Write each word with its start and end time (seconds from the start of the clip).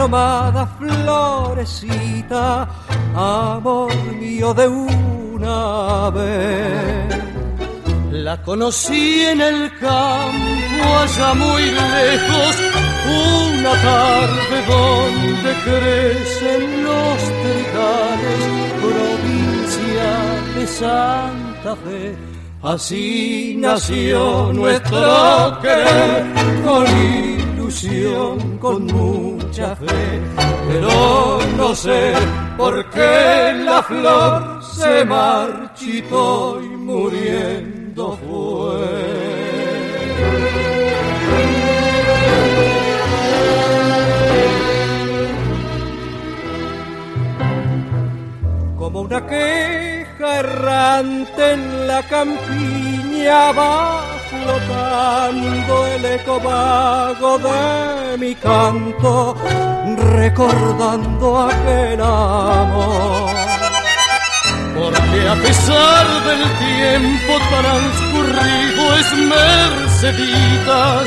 aromada 0.00 0.66
florecita, 0.78 2.44
amor 3.14 3.94
mío 4.18 4.54
de 4.54 4.66
una 4.66 6.10
vez. 6.10 7.18
La 8.10 8.42
conocí 8.42 9.24
en 9.24 9.40
el 9.42 9.70
campo 9.78 10.84
allá 11.02 11.34
muy 11.34 11.62
lejos, 11.62 12.56
una 13.58 13.72
tarde 13.90 14.56
donde 14.74 15.50
crecen 15.66 16.62
los 16.82 17.18
trigales, 17.42 18.40
provincia 18.80 20.10
de 20.56 20.64
Santa 20.66 21.76
Fe. 21.76 22.16
Así 22.62 23.54
nació 23.58 24.50
nuestro 24.52 25.58
querer, 25.62 26.24
con 28.60 28.84
mucha 28.84 29.74
fe, 29.74 30.20
pero 30.68 31.38
no 31.56 31.74
sé 31.74 32.12
por 32.58 32.90
qué 32.90 33.54
la 33.64 33.82
flor 33.82 34.62
se 34.62 35.04
marchitó 35.06 36.60
y 36.62 36.68
muriendo 36.68 38.18
fue. 38.18 39.70
como 48.76 49.02
una 49.02 49.24
queja 49.24 50.40
errante 50.40 51.52
en 51.52 51.86
la 51.86 52.02
campiña 52.02 53.52
va 53.52 54.09
flotando 54.40 55.86
el 55.86 56.04
eco 56.04 56.40
vago 56.40 57.38
de 57.38 58.18
mi 58.18 58.34
canto, 58.34 59.36
recordando 60.14 61.48
aquel 61.48 62.00
amor. 62.00 63.30
Porque 64.74 65.28
a 65.28 65.34
pesar 65.34 66.06
del 66.28 66.42
tiempo 66.66 67.32
transcurrido 67.50 68.82
es 69.00 69.08
Merceditas 69.34 71.06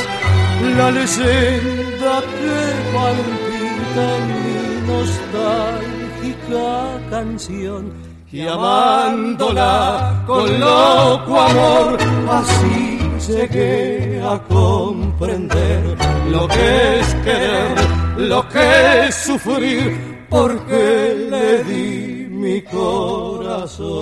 la 0.78 0.92
leyenda 0.92 2.14
que 2.38 2.60
palpita 2.94 4.04
en 4.18 4.24
mi 4.44 4.58
nostálgica 4.88 6.70
canción 7.10 7.84
y 8.32 8.48
amándola 8.48 10.24
con 10.26 10.60
loco 10.60 11.40
amor 11.40 11.98
así 12.32 13.03
llegué 13.28 14.22
a 14.24 14.40
comprender 14.48 15.98
lo 16.30 16.48
que 16.48 17.00
es 17.00 17.16
querer, 17.16 17.78
lo 18.18 18.48
que 18.50 19.08
es 19.08 19.16
sufrir 19.16 20.14
porque 20.30 21.28
le 21.30 21.64
di 21.64 22.28
mi 22.30 22.62
corazón. 22.64 23.94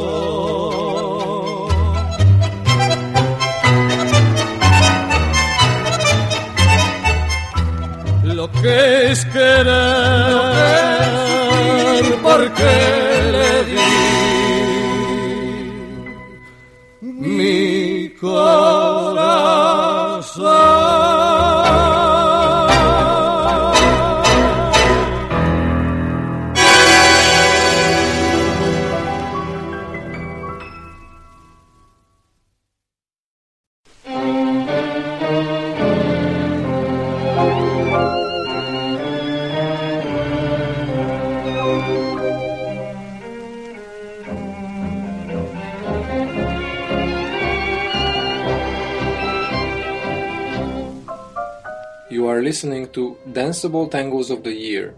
Lo 8.24 8.50
que 8.52 9.12
es 9.12 9.26
querer, 9.26 9.68
porque 12.24 12.74
le 13.36 13.52
di 13.72 13.82
mi 17.02 17.81
corazón. 18.22 19.02
Are 52.41 52.44
listening 52.44 52.88
to 52.90 53.16
Danceable 53.34 53.88
Tangos 53.91 54.31
of 54.31 54.44
the 54.44 54.52
Year, 54.52 54.96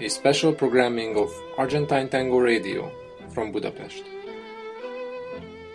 a 0.00 0.08
special 0.08 0.52
programming 0.52 1.16
of 1.16 1.28
Argentine 1.58 2.08
Tango 2.08 2.38
Radio 2.38 2.92
from 3.30 3.50
Budapest. 3.50 4.04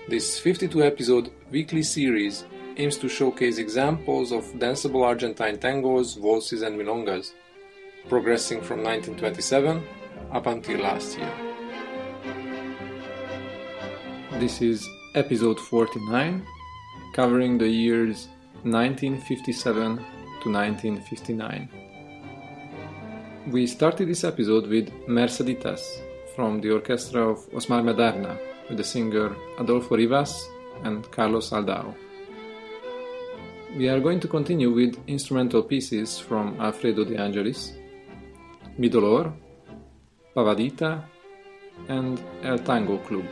This 0.07 0.39
52 0.39 0.81
episode 0.81 1.31
weekly 1.51 1.83
series 1.83 2.45
aims 2.77 2.95
to 2.99 3.09
showcase 3.09 3.57
examples 3.57 4.31
of 4.31 4.45
danceable 4.53 5.03
Argentine 5.03 5.57
tangos, 5.57 6.17
waltzes, 6.17 6.61
and 6.61 6.79
milongas, 6.79 7.33
progressing 8.07 8.61
from 8.61 8.81
1927 8.81 9.83
up 10.31 10.47
until 10.47 10.79
last 10.79 11.17
year. 11.17 11.33
This 14.39 14.61
is 14.61 14.87
episode 15.13 15.59
49, 15.59 16.47
covering 17.13 17.57
the 17.57 17.67
years 17.67 18.29
1957 18.63 20.05
to 20.41 20.51
1959. 20.51 21.69
We 23.51 23.67
started 23.67 24.07
this 24.07 24.23
episode 24.23 24.67
with 24.67 24.89
Merceditas 25.07 25.81
from 26.35 26.61
the 26.61 26.71
orchestra 26.71 27.29
of 27.29 27.39
Osmar 27.51 27.83
Maderna 27.83 28.37
with 28.69 28.77
the 28.77 28.83
singer 28.83 29.35
Adolfo 29.59 29.95
Rivas 29.97 30.47
and 30.83 31.09
Carlos 31.11 31.49
Aldao. 31.49 31.95
We 33.75 33.89
are 33.89 33.99
going 33.99 34.19
to 34.21 34.27
continue 34.27 34.71
with 34.71 34.97
instrumental 35.07 35.63
pieces 35.63 36.17
from 36.19 36.59
Alfredo 36.59 37.03
De 37.05 37.15
Angelis, 37.17 37.73
Mi 38.77 38.89
Dolor, 38.89 39.33
Pavadita, 40.35 41.03
and 41.87 42.21
El 42.43 42.59
Tango 42.59 42.97
Club. 42.99 43.25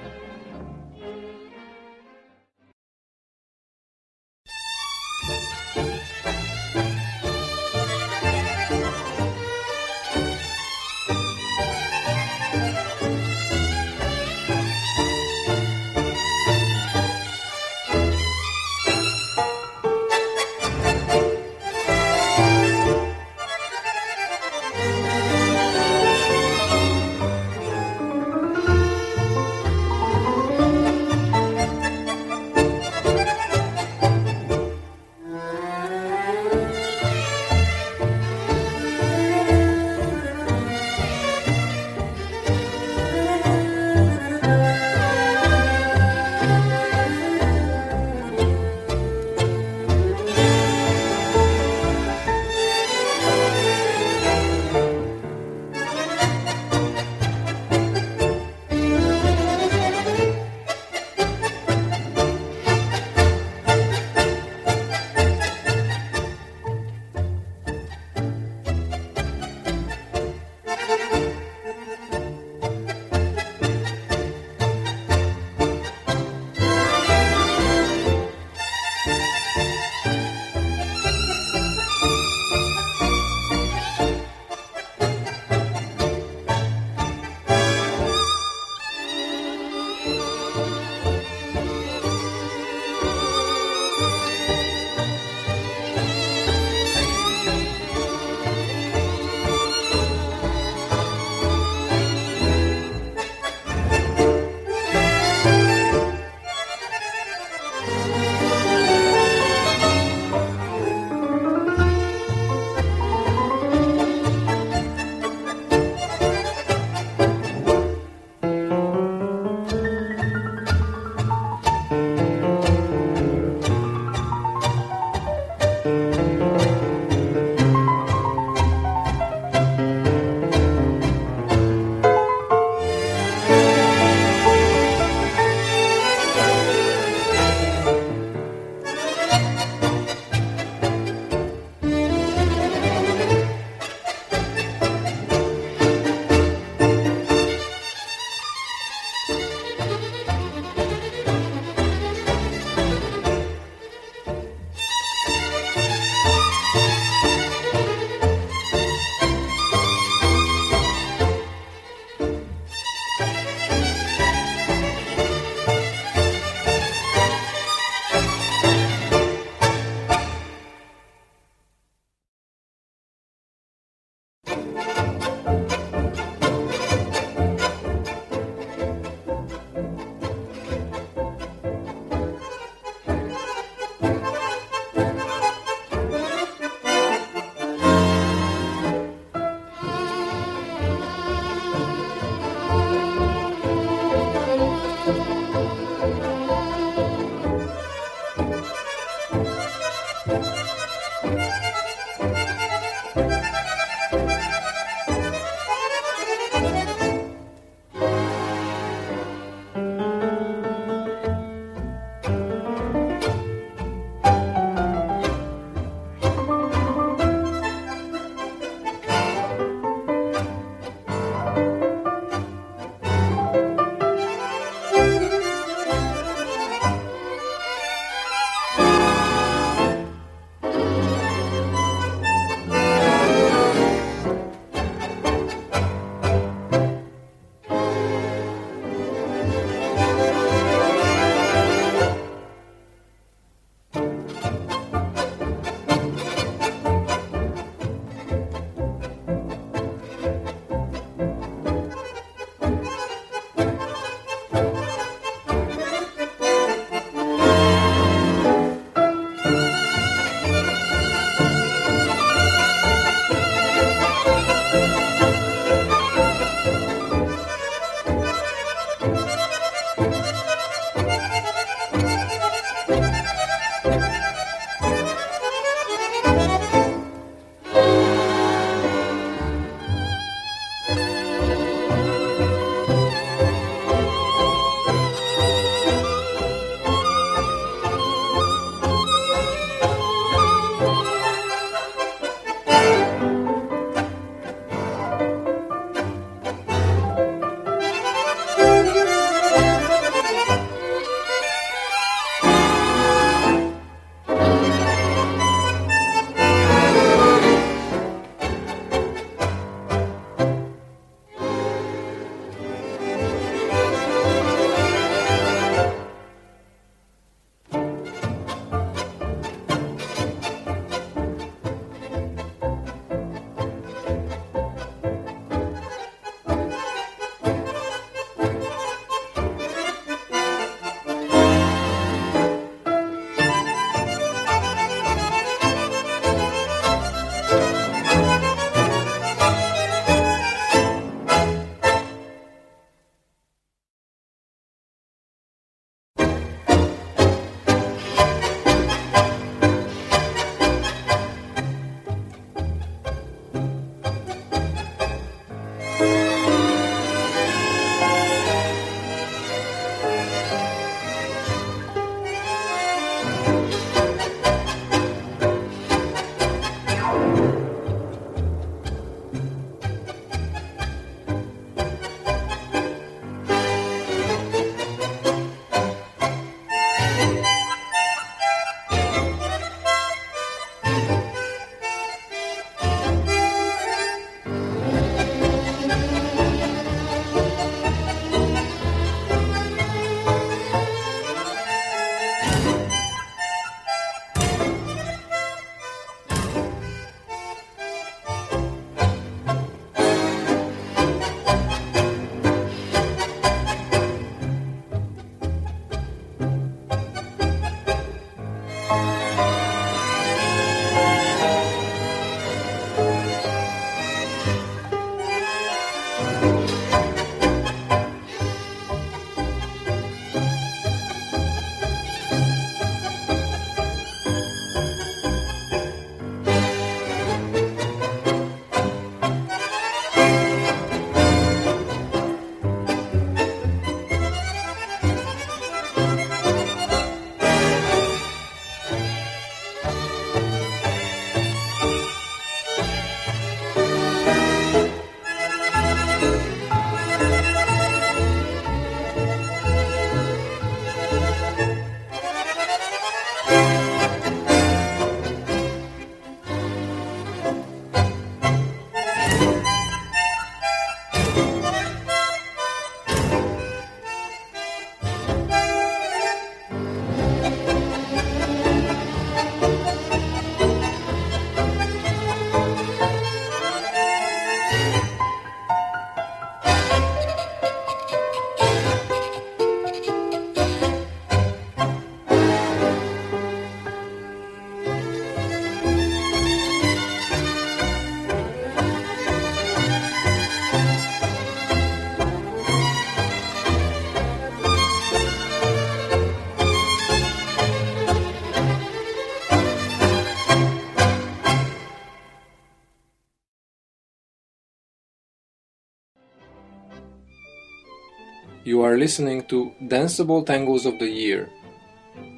Are 508.88 508.98
listening 508.98 509.44
to 509.44 509.74
Danceable 509.82 510.46
Tangos 510.46 510.86
of 510.86 510.98
the 510.98 511.10
Year, 511.10 511.50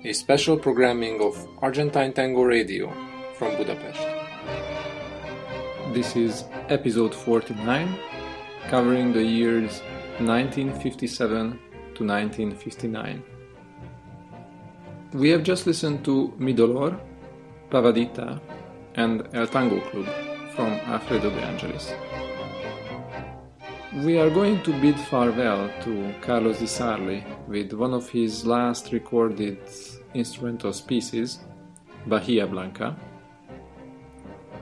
a 0.04 0.12
special 0.14 0.58
programming 0.58 1.22
of 1.22 1.38
Argentine 1.62 2.12
Tango 2.12 2.42
Radio 2.42 2.92
from 3.36 3.56
Budapest. 3.56 4.02
This 5.94 6.16
is 6.16 6.46
episode 6.70 7.14
49, 7.14 7.96
covering 8.68 9.14
the 9.14 9.24
years 9.24 9.82
1957 10.18 11.52
to 11.94 12.04
1959. 12.04 13.24
We 15.14 15.30
have 15.30 15.44
just 15.44 15.68
listened 15.68 16.04
to 16.06 16.34
Mi 16.40 16.54
Dolor, 16.54 17.00
Pavadita, 17.70 18.42
and 18.96 19.28
El 19.34 19.46
Tango 19.46 19.80
Club 19.92 20.08
from 20.56 20.74
Alfredo 20.90 21.30
de 21.30 21.42
Angelis. 21.46 21.94
We 23.92 24.20
are 24.20 24.30
going 24.30 24.62
to 24.64 24.72
bid 24.80 25.00
farewell 25.00 25.68
to 25.82 26.14
Carlos 26.22 26.60
Di 26.60 26.66
Sarli 26.68 27.24
with 27.48 27.74
one 27.74 27.96
of 27.96 28.08
his 28.08 28.46
last 28.46 28.92
recorded 28.92 29.58
instrumental 30.14 30.72
pieces, 30.86 31.40
Bahia 32.06 32.46
Blanca. 32.46 32.96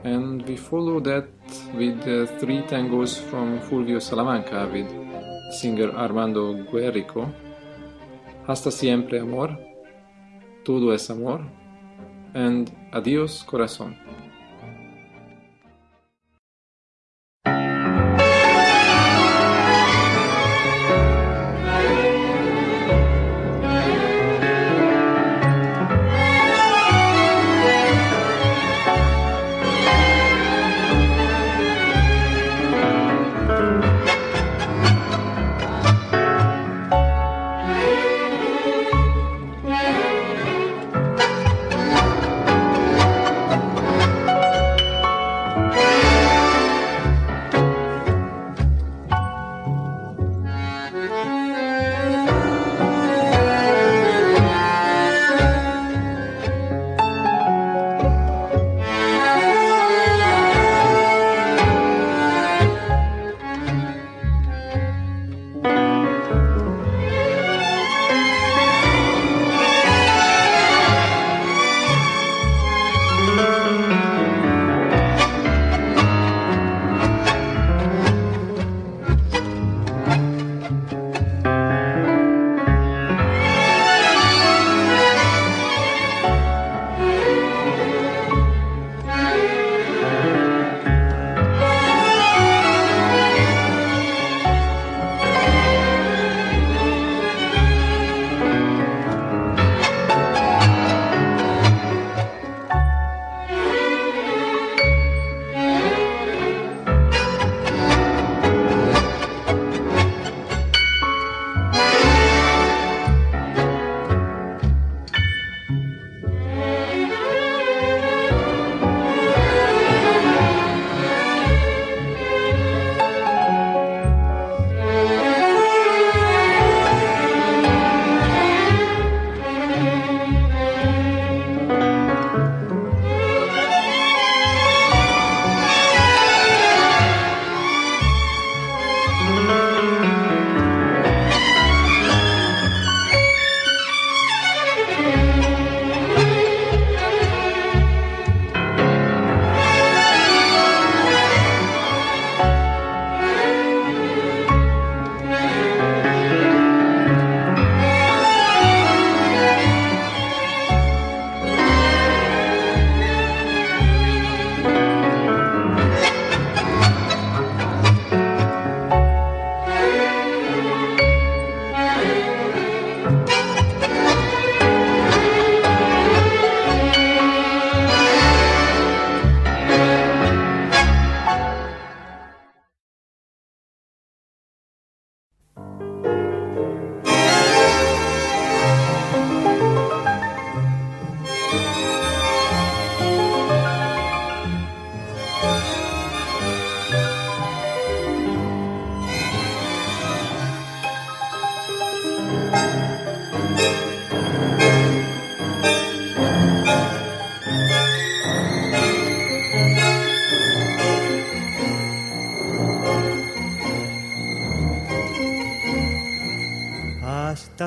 And 0.05 0.47
we 0.47 0.55
follow 0.55 1.01
that 1.01 1.27
with 1.75 1.99
uh, 2.07 2.25
three 2.39 2.61
tangos 2.61 3.19
from 3.19 3.59
Fulvio 3.59 4.01
Salamanca 4.01 4.65
with 4.71 4.87
singer 5.59 5.91
Armando 5.91 6.63
Guerrico, 6.63 7.29
Hasta 8.47 8.71
Siempre 8.71 9.19
Amor, 9.19 9.57
Todo 10.63 10.91
es 10.91 11.09
Amor, 11.09 11.43
and 12.33 12.71
Adios 12.93 13.43
Corazón. 13.43 13.97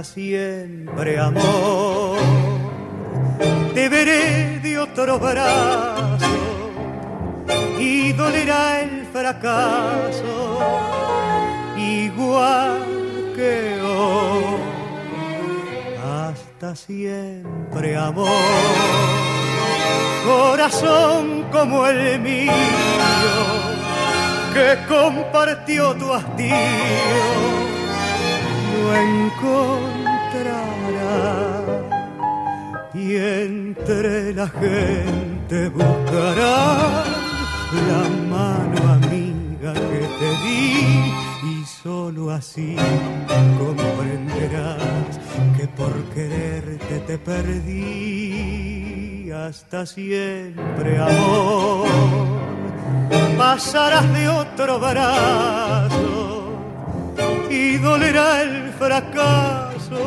Siempre 0.04 1.18
amor. 1.18 2.18
Te 3.74 3.88
veré 3.88 4.60
de 4.60 4.78
otro 4.78 5.18
brazo 5.18 6.26
y 7.78 8.12
dolerá 8.12 8.82
el 8.82 9.06
fracaso 9.12 10.58
igual 11.76 13.32
que 13.36 13.80
hoy. 13.82 14.44
Hasta 16.04 16.74
siempre 16.76 17.96
amor, 17.96 18.28
corazón 20.26 21.46
como 21.52 21.86
el 21.86 22.20
mío 22.20 22.52
que 24.52 24.76
compartió 24.88 25.94
tu 25.94 26.12
hastío 26.12 27.49
no 28.90 28.96
encontrará. 28.96 30.74
Y 32.94 33.16
entre 33.16 34.32
la 34.34 34.48
gente 34.48 35.68
buscará 35.68 37.04
la 37.88 38.02
mano 38.28 38.92
amiga 38.94 39.72
que 39.74 40.02
te 40.18 40.30
di. 40.44 40.68
Y 41.42 41.64
solo 41.82 42.30
así 42.30 42.76
comprenderás 43.58 45.20
que 45.56 45.66
por 45.68 45.92
quererte 46.14 46.98
te 47.06 47.18
perdí 47.18 47.70
hasta 49.30 49.86
siempre 49.86 50.98
amor. 50.98 51.88
Pasarás 53.38 54.12
de 54.12 54.28
otro 54.28 54.78
brazo 54.78 56.20
y 57.50 57.78
dolerá 57.78 58.42
el 58.42 58.69
fracaso 58.80 60.04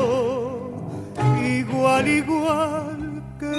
igual, 1.46 2.08
igual 2.08 3.24
que. 3.40 3.54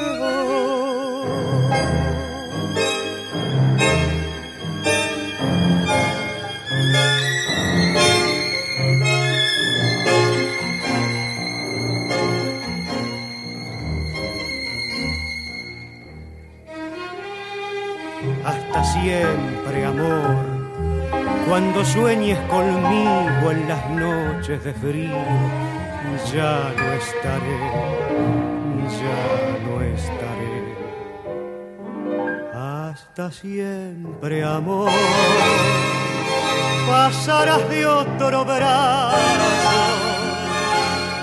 Hasta 18.44 18.84
siempre, 18.84 19.84
amor 19.84 20.53
cuando 21.48 21.84
sueñes 21.84 22.38
conmigo 22.48 23.50
en 23.50 23.68
las 23.68 23.90
noches 23.90 24.64
de 24.64 24.72
frío, 24.72 25.16
ya 26.32 26.72
no 26.76 26.92
estaré, 26.92 27.58
ya 29.00 29.20
no 29.66 29.80
estaré. 29.82 30.54
Hasta 32.54 33.30
siempre, 33.30 34.44
amor, 34.44 34.90
pasarás 36.88 37.68
de 37.68 37.86
otro 37.86 38.44
brazo 38.44 39.16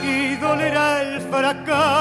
y 0.04 0.36
dolerá 0.36 1.02
el 1.02 1.22
fracaso. 1.22 2.01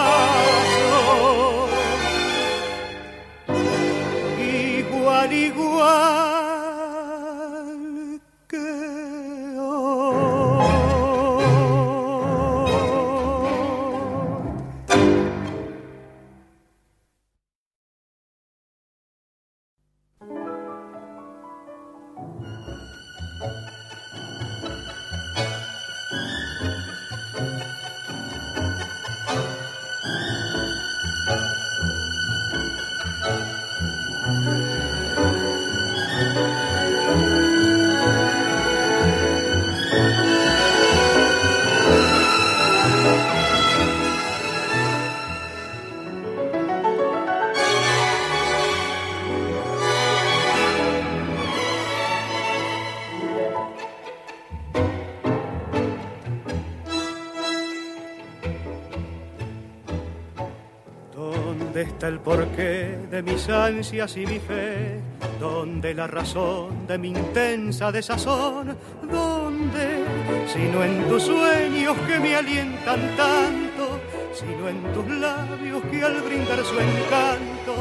El 62.10 62.18
porqué 62.18 62.98
de 63.08 63.22
mis 63.22 63.48
ansias 63.48 64.16
y 64.16 64.26
mi 64.26 64.40
fe, 64.40 65.00
donde 65.38 65.94
la 65.94 66.08
razón 66.08 66.86
de 66.88 66.98
mi 66.98 67.08
intensa 67.08 67.92
desazón, 67.92 68.76
donde, 69.02 70.04
sino 70.52 70.82
en 70.82 71.08
tus 71.08 71.22
sueños 71.22 71.96
que 72.08 72.18
me 72.18 72.34
alientan 72.34 73.00
tanto, 73.16 74.00
sino 74.34 74.68
en 74.68 74.82
tus 74.92 75.06
labios 75.06 75.82
que 75.84 76.02
al 76.02 76.20
brindar 76.22 76.64
su 76.64 76.76
encanto 76.80 77.74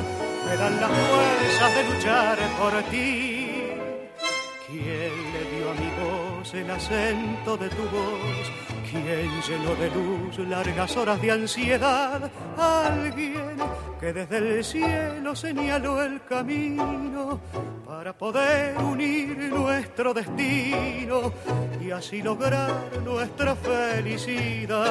me 0.46 0.56
dan 0.58 0.80
las 0.80 0.92
fuerzas 0.92 1.76
de 1.76 1.84
luchar 1.89 2.38
por 2.60 2.74
ti. 2.92 3.50
¿Quién 4.68 5.15
le 5.34 5.44
dio 5.52 5.72
a 5.72 5.74
mi 5.74 5.89
voz 6.04 6.54
el 6.54 6.70
acento 6.70 7.58
de 7.58 7.70
tu 7.70 7.82
voz? 7.82 8.46
¿Quién 8.92 9.30
llenó 9.48 9.76
de 9.76 9.89
luz 9.89 10.39
largas 10.48 10.96
horas 10.98 11.20
de 11.20 11.32
ansiedad? 11.32 12.32
Alguien 12.58 13.58
que 13.99 14.13
desde 14.13 14.38
el 14.38 14.63
cielo 14.63 15.35
señaló 15.35 16.01
el 16.01 16.23
camino 16.23 17.41
para 17.85 18.13
poder 18.13 18.77
unir 18.77 19.38
nuestro 19.51 20.13
destino 20.13 21.33
y 21.81 21.91
así 21.91 22.21
lograr 22.21 22.71
nuestra 23.03 23.55
felicidad. 23.55 24.85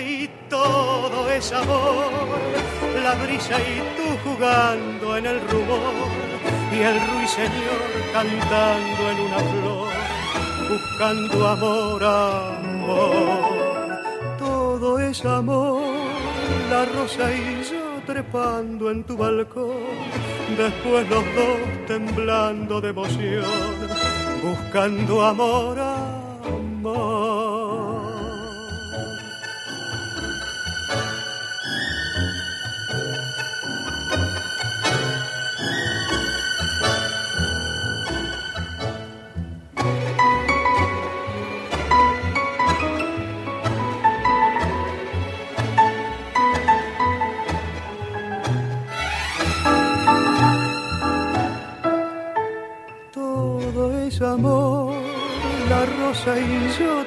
Y 0.00 0.28
todo 0.48 1.30
es 1.30 1.52
amor, 1.52 2.10
la 3.04 3.14
brisa 3.24 3.56
y 3.60 3.78
tú 3.96 4.18
jugando 4.28 5.16
en 5.16 5.26
el 5.26 5.40
rumor 5.48 5.94
y 6.72 6.80
el 6.80 7.00
ruiseñor 7.08 7.82
cantando 8.12 9.10
en 9.10 9.20
una 9.20 9.38
flor, 9.38 9.92
buscando 10.70 11.48
amor, 11.48 12.02
amor. 12.04 13.54
Todo 14.38 14.98
es 14.98 15.24
amor, 15.24 15.84
la 16.68 16.84
rosa 16.86 17.32
y 17.32 17.62
yo 17.70 17.83
trepando 18.06 18.90
en 18.90 19.04
tu 19.04 19.16
balcón, 19.16 19.76
después 20.56 21.08
los 21.08 21.24
dos 21.34 21.86
temblando 21.86 22.80
de 22.80 22.88
emoción, 22.90 23.44
buscando 24.42 25.24
amor, 25.24 25.78
amor. 25.78 27.43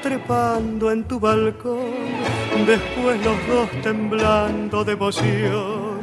Trepando 0.07 0.89
en 0.89 1.03
tu 1.03 1.19
balcón, 1.19 1.91
después 2.65 3.21
los 3.25 3.47
dos 3.47 3.69
temblando 3.83 4.85
de 4.85 4.93
emoción, 4.93 5.99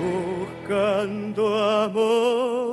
buscando 0.00 1.42
amor. 1.84 2.69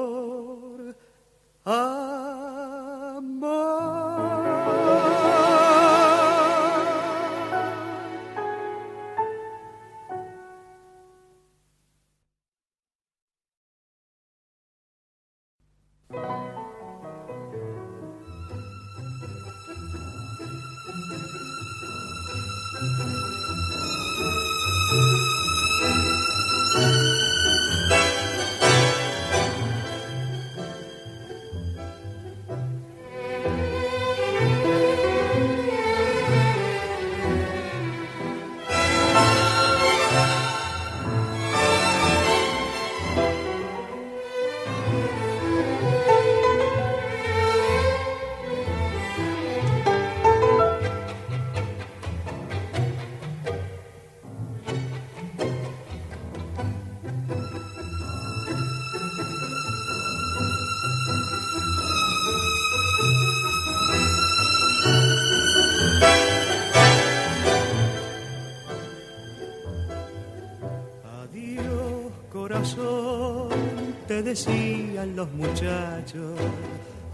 Decían 74.28 75.16
los 75.16 75.32
muchachos. 75.32 76.36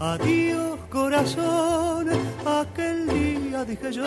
Adiós 0.00 0.78
corazón, 0.90 2.08
aquel 2.44 3.06
día 3.06 3.64
dije 3.64 3.92
yo. 3.92 4.06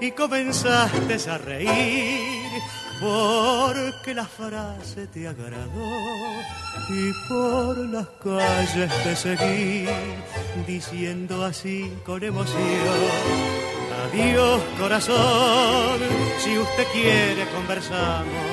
Y 0.00 0.10
comenzaste 0.12 1.16
a 1.30 1.38
reír 1.38 2.60
porque 3.00 4.14
la 4.14 4.24
frase 4.24 5.06
te 5.08 5.28
agradó. 5.28 5.90
Y 6.88 7.12
por 7.28 7.76
las 7.94 8.08
calles 8.24 8.90
te 9.04 9.14
seguí 9.14 9.86
diciendo 10.66 11.44
así 11.44 11.92
con 12.06 12.24
emoción. 12.24 13.02
Adiós 14.04 14.60
corazón, 14.78 15.98
si 16.42 16.58
usted 16.58 16.86
quiere 16.92 17.44
conversamos. 17.54 18.51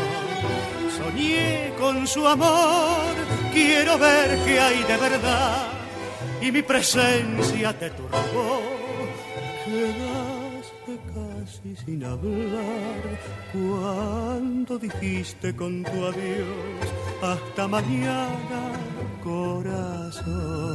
Con 1.79 2.05
su 2.05 2.27
amor, 2.27 3.15
quiero 3.53 3.97
ver 3.97 4.37
qué 4.45 4.59
hay 4.59 4.83
de 4.83 4.97
verdad. 4.97 5.67
Y 6.41 6.51
mi 6.51 6.61
presencia 6.61 7.71
te 7.79 7.89
turbó, 7.89 8.61
quedaste 9.65 10.99
casi 11.15 11.75
sin 11.85 12.03
hablar. 12.03 13.01
Cuando 13.53 14.77
dijiste 14.77 15.55
con 15.55 15.83
tu 15.83 16.05
adiós, 16.05 16.85
hasta 17.21 17.67
mañana, 17.67 18.71
corazón. 19.23 20.69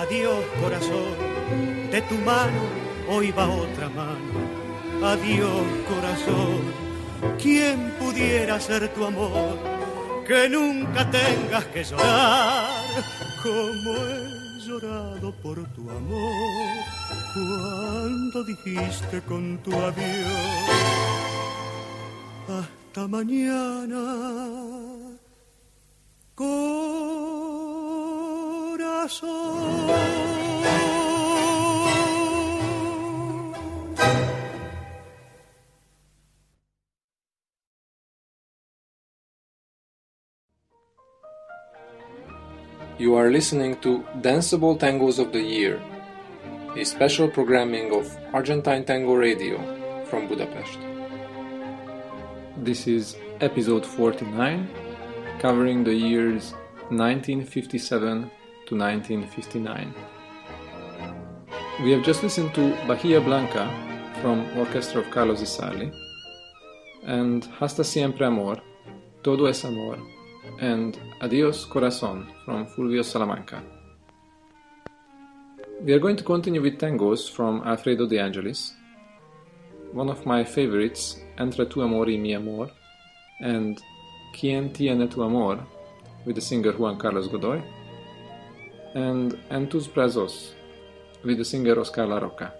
Adiós 0.00 0.42
corazón, 0.62 1.14
de 1.92 2.00
tu 2.08 2.14
mano 2.24 2.62
hoy 3.10 3.30
va 3.32 3.46
otra 3.46 3.90
mano. 3.90 4.40
Adiós 5.04 5.66
corazón, 5.92 6.60
¿quién 7.38 7.92
pudiera 7.98 8.58
ser 8.58 8.88
tu 8.94 9.04
amor? 9.04 9.58
Que 10.26 10.48
nunca 10.48 11.10
tengas 11.10 11.66
que 11.66 11.84
llorar 11.84 12.70
como 13.42 13.90
he 14.06 14.60
llorado 14.66 15.32
por 15.42 15.56
tu 15.74 15.90
amor 15.90 16.76
cuando 17.34 18.44
dijiste 18.44 19.20
con 19.28 19.58
tu 19.58 19.72
adiós. 19.74 20.70
Hasta 22.48 23.06
mañana. 23.06 24.02
You 29.10 29.26
are 43.16 43.32
listening 43.32 43.80
to 43.80 44.06
Danceable 44.20 44.78
Tangos 44.78 45.18
of 45.18 45.32
the 45.32 45.42
Year, 45.42 45.82
a 46.76 46.84
special 46.84 47.26
programming 47.26 47.92
of 47.92 48.16
Argentine 48.32 48.84
Tango 48.84 49.14
Radio 49.14 49.58
from 50.04 50.28
Budapest. 50.28 50.78
This 52.58 52.86
is 52.86 53.16
episode 53.40 53.84
49, 53.84 54.68
covering 55.40 55.82
the 55.82 55.94
years 55.94 56.52
1957 56.90 58.30
to 58.70 58.76
1959. 58.76 59.92
We 61.82 61.90
have 61.90 62.04
just 62.04 62.22
listened 62.22 62.54
to 62.54 62.70
Bahia 62.86 63.20
Blanca 63.20 63.68
from 64.22 64.46
Orchestra 64.56 65.00
of 65.00 65.10
Carlos 65.10 65.40
Di 65.40 65.46
Sarli 65.46 65.92
and 67.04 67.44
Hasta 67.58 67.82
Siempre 67.82 68.26
Amor, 68.26 68.62
Todo 69.24 69.46
es 69.46 69.64
Amor, 69.64 69.98
and 70.60 70.96
Adios 71.20 71.64
Corazon 71.64 72.28
from 72.44 72.64
Fulvio 72.66 73.02
Salamanca. 73.02 73.60
We 75.82 75.92
are 75.92 75.98
going 75.98 76.16
to 76.16 76.24
continue 76.24 76.62
with 76.62 76.78
tangos 76.78 77.28
from 77.28 77.62
Alfredo 77.66 78.06
De 78.06 78.18
Angelis, 78.18 78.74
one 79.92 80.08
of 80.08 80.24
my 80.26 80.44
favorites, 80.44 81.18
Entre 81.38 81.64
tu 81.64 81.82
amor 81.82 82.08
y 82.08 82.18
mi 82.18 82.34
amor, 82.34 82.70
and 83.40 83.82
Quien 84.32 84.72
tiene 84.72 85.08
tu 85.08 85.24
amor, 85.24 85.58
with 86.24 86.36
the 86.36 86.40
singer 86.40 86.72
Juan 86.72 86.98
Carlos 86.98 87.26
Godoy, 87.26 87.60
and 88.94 89.38
En 89.50 89.68
tus 89.68 89.88
brazos, 89.88 90.54
with 91.24 91.38
the 91.38 91.44
singer 91.44 91.78
Oscar 91.78 92.06
La 92.06 92.18
Roca. 92.18 92.59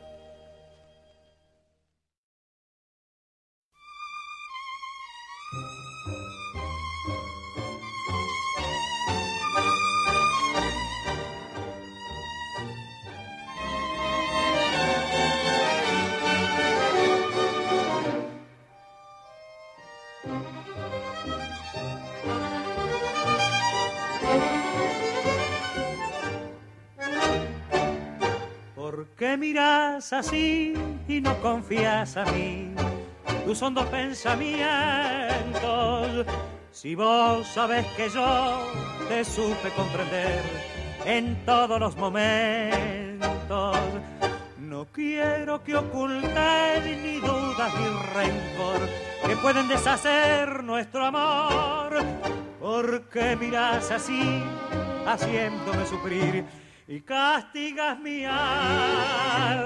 ¿Por 29.21 29.29
qué 29.29 29.37
miras 29.37 30.15
así 30.15 30.73
y 31.07 31.21
no 31.21 31.39
confías 31.43 32.17
a 32.17 32.25
mí? 32.33 32.73
Tus 33.45 33.61
hondos 33.61 33.85
pensamientos. 33.89 34.65
Si 36.73 36.95
vos 36.95 37.47
sabes 37.47 37.85
que 37.99 38.09
yo 38.09 38.67
te 39.11 39.23
supe 39.23 39.69
comprender 39.77 40.41
en 41.05 41.45
todos 41.45 41.79
los 41.79 41.95
momentos. 41.99 43.77
No 44.59 44.87
quiero 44.87 45.63
que 45.65 45.77
ocultes 45.77 46.83
ni 47.03 47.21
dudas 47.21 47.75
ni 47.79 47.89
rencor 48.15 48.89
que 49.27 49.37
pueden 49.37 49.69
deshacer 49.69 50.65
nuestro 50.65 51.05
amor. 51.05 52.03
¿Por 52.59 53.03
qué 53.11 53.37
miras 53.37 53.91
así, 53.91 54.43
haciéndome 55.07 55.85
sufrir? 55.85 56.60
Y 56.91 57.01
castigas 57.03 57.99
mi 58.01 58.25
alma. 58.25 59.65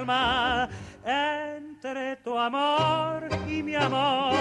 entre 1.07 2.17
tu 2.17 2.39
amor 2.39 3.29
y 3.49 3.63
mi 3.63 3.75
amor 3.75 4.35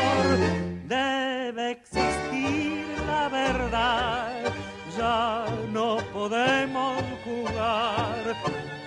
debe 0.86 1.72
existir 1.72 2.86
la 3.08 3.30
verdad. 3.30 4.54
Ya 4.98 5.46
no 5.72 5.98
podemos 6.14 7.02
jugar 7.24 8.36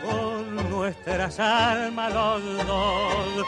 con 0.05 0.71
nuestras 0.71 1.41
almas 1.41 2.13
los 2.13 2.67
dos. 2.67 3.47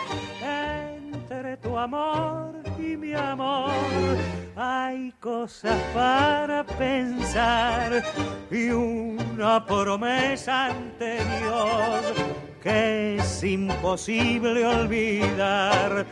Entre 1.31 1.59
tu 1.59 1.77
amor 1.77 2.55
y 2.79 2.97
mi 2.97 3.12
amor 3.12 3.71
hay 4.57 5.12
cosas 5.21 5.77
para 5.93 6.64
pensar 6.64 8.03
y 8.51 8.71
una 8.71 9.62
promesa 9.67 10.67
ante 10.69 11.17
Dios 11.17 12.03
que 12.62 13.17
es 13.17 13.45
imposible 13.45 14.64
olvidar. 14.64 16.07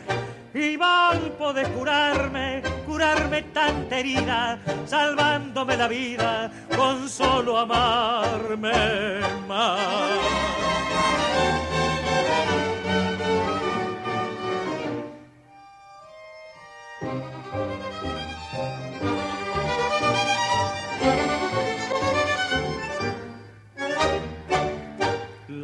Y 0.53 0.77
vos 0.77 1.17
podés 1.39 1.67
curarme, 1.69 2.61
curarme 2.85 3.41
tanta 3.41 3.97
herida, 3.97 4.59
salvándome 4.85 5.77
la 5.77 5.87
vida 5.87 6.51
con 6.75 7.09
solo 7.09 7.57
amarme 7.57 9.19
más. 9.47 10.57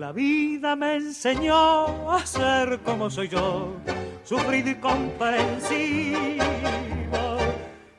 La 0.04 0.12
vida 0.12 0.76
me 0.76 0.96
enseñó 0.96 2.12
a 2.12 2.26
ser 2.26 2.82
como 2.82 3.10
soy 3.10 3.30
yo, 3.30 3.78
sufrido 4.26 4.72
y 4.72 4.76
comprensivo. 4.76 6.36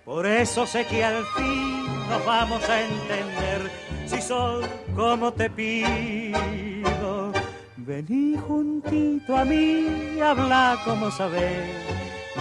Por 0.04 0.26
eso 0.26 0.66
sé 0.66 0.84
que 0.84 1.02
al 1.02 1.24
fin 1.24 1.86
nos 2.10 2.26
vamos 2.26 2.68
a 2.68 2.82
entender 2.82 3.70
si 4.04 4.20
soy 4.20 4.66
como 4.94 5.32
te 5.32 5.48
pido. 5.48 7.32
Vení 7.78 8.36
juntito 8.36 9.38
a 9.38 9.46
mí 9.46 10.20
habla 10.20 10.76
como 10.84 11.10
sabes 11.10 11.70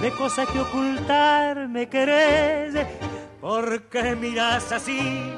de 0.01 0.11
cosas 0.11 0.45
que 0.49 0.59
ocultar 0.59 1.69
me 1.69 1.87
querés. 1.87 2.85
Porque 3.39 4.13
miras 4.17 4.73
así, 4.73 5.31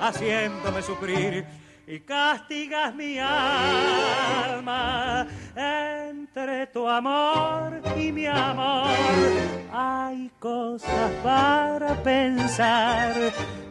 haciéndome 0.00 0.82
sufrir 0.82 1.57
y 1.88 2.00
castigas 2.00 2.94
mi 2.94 3.18
alma 3.18 5.26
entre 5.56 6.66
tu 6.66 6.86
amor 6.86 7.80
y 7.96 8.12
mi 8.12 8.26
amor. 8.26 8.90
Hay 9.72 10.30
cosas 10.38 11.10
para 11.22 11.94
pensar 12.02 13.14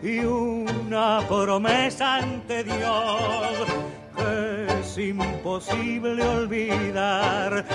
y 0.01 0.19
una 0.19 1.21
promesa 1.27 2.15
ante 2.15 2.63
Dios 2.63 3.67
que 4.15 4.80
es 4.80 4.97
imposible 4.97 6.23
olvidar. 6.23 7.65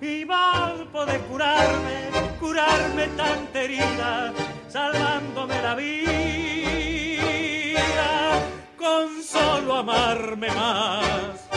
Y 0.00 0.24
mal 0.24 0.88
poder 0.90 1.20
curarme, 1.22 2.08
curarme 2.40 3.06
tanta 3.08 3.60
herida, 3.60 4.32
salvándome 4.66 5.60
la 5.60 5.74
vida 5.74 6.49
con 8.80 9.22
solo 9.22 9.76
amarme 9.76 10.48
más. 10.48 11.49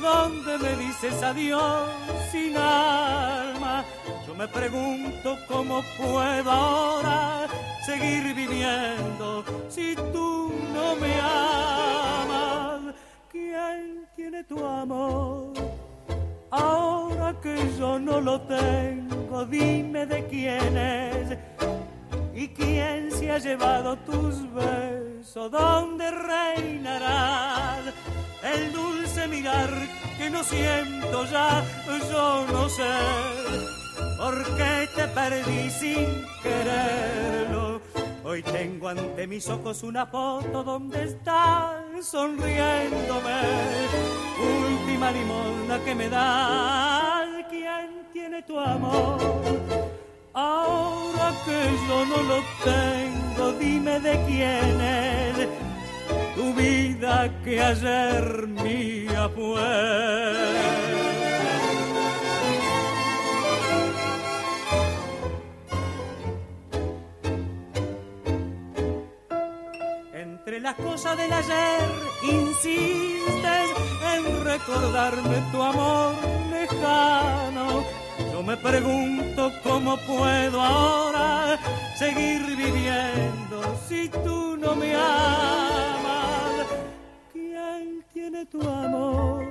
Donde 0.00 0.58
me 0.58 0.76
dices 0.76 1.22
adiós 1.22 1.90
sin 2.30 2.56
alma. 2.56 3.84
Yo 4.26 4.34
me 4.34 4.48
pregunto 4.48 5.36
cómo 5.46 5.82
puedo 5.98 6.50
ahora 6.50 7.46
seguir 7.84 8.34
viviendo 8.34 9.44
si 9.68 9.94
tú 10.12 10.52
no 10.72 10.96
me 10.96 11.14
amas. 11.20 12.94
¿Quién 13.30 14.06
tiene 14.16 14.44
tu 14.44 14.64
amor? 14.64 15.52
Ahora 16.50 17.34
que 17.42 17.56
yo 17.78 17.98
no 17.98 18.20
lo 18.20 18.40
tengo, 18.42 19.44
dime 19.44 20.06
de 20.06 20.26
quién 20.26 20.76
es. 20.76 21.38
¿Y 22.34 22.48
quién 22.48 23.10
se 23.10 23.30
ha 23.30 23.38
llevado 23.38 23.96
tus 23.98 24.34
besos? 24.54 25.50
¿Dónde 25.50 26.10
reinará 26.10 27.78
el 28.42 28.72
dulce 28.72 29.26
mirar 29.28 29.70
que 30.16 30.30
no 30.30 30.42
siento 30.42 31.24
ya? 31.26 31.64
Yo 32.10 32.46
no 32.52 32.68
sé 32.68 32.82
por 34.16 34.44
qué 34.56 34.88
te 34.94 35.08
perdí 35.08 35.70
sin 35.70 36.26
quererlo. 36.42 37.80
Hoy 38.24 38.42
tengo 38.42 38.88
ante 38.88 39.26
mis 39.26 39.48
ojos 39.48 39.82
una 39.82 40.06
foto 40.06 40.62
donde 40.62 41.04
estás 41.04 41.76
sonriéndome. 42.02 43.40
Última 44.38 45.10
limosna 45.10 45.78
que 45.84 45.94
me 45.94 46.08
das. 46.08 47.28
¿Quién 47.48 48.06
tiene 48.12 48.42
tu 48.42 48.58
amor? 48.58 49.18
Ahora 50.34 51.32
que 51.44 51.58
yo 51.88 52.04
no 52.04 52.22
lo 52.22 52.42
tengo, 52.62 53.52
dime 53.58 53.98
de 54.00 54.24
quién 54.26 54.80
es 54.80 55.67
tu 56.38 56.54
vida 56.54 57.28
que 57.42 57.60
ayer 57.60 58.46
mía 58.46 59.28
fue. 59.34 59.60
Entre 70.12 70.60
las 70.60 70.76
cosas 70.76 71.16
del 71.16 71.32
ayer 71.32 71.88
insistes 72.22 73.68
en 74.14 74.44
recordarme 74.44 75.36
tu 75.50 75.60
amor 75.60 76.14
lejano. 76.52 77.82
Yo 78.32 78.42
me 78.44 78.56
pregunto 78.58 79.50
cómo 79.64 79.96
puedo 80.06 80.62
ahora 80.62 81.58
seguir 81.98 82.40
viviendo 82.46 83.56
si 83.88 84.08
tú 84.08 84.56
no 84.56 84.76
me 84.76 84.94
amas. 84.94 85.97
¿Quién 88.28 88.46
tiene 88.46 88.46
tu 88.46 88.68
amor? 88.68 89.42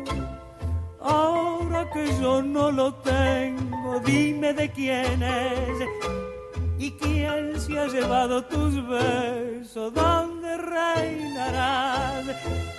Ahora 1.01 1.89
que 1.91 2.05
yo 2.21 2.43
no 2.43 2.69
lo 2.69 2.93
tengo, 2.93 3.99
dime 4.05 4.53
de 4.53 4.69
quién 4.71 5.23
es. 5.23 5.79
¿Y 6.77 6.91
quién 6.91 7.59
se 7.59 7.79
ha 7.79 7.87
llevado 7.87 8.45
tus 8.45 8.87
besos? 8.87 9.91
¿Dónde 9.95 10.57
reinarás? 10.57 12.23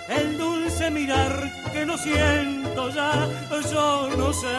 El 0.07 0.37
dulce 0.37 0.89
mirar 0.89 1.51
que 1.73 1.85
no 1.85 1.97
siento 1.97 2.89
ya, 2.91 3.27
yo 3.69 4.09
no 4.17 4.31
sé 4.31 4.57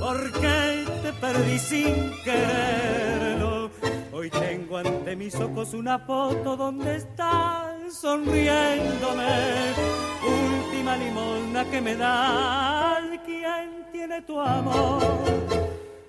por 0.00 0.32
qué 0.40 0.86
te 1.02 1.12
perdí 1.20 1.56
sin 1.56 2.10
quererlo. 2.24 3.70
Hoy 4.12 4.28
tengo 4.30 4.78
ante 4.78 5.14
mis 5.14 5.36
ojos 5.36 5.72
una 5.72 6.00
foto 6.00 6.56
donde 6.56 6.96
estás 6.96 7.65
sonriéndome. 7.90 9.74
Última 10.26 10.96
limosna 10.96 11.64
que 11.70 11.80
me 11.80 11.94
das, 11.96 13.04
¿quién 13.24 13.86
tiene 13.92 14.22
tu 14.22 14.40
amor? 14.40 15.02